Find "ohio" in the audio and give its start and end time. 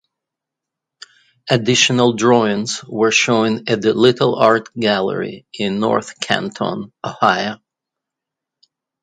7.05-7.59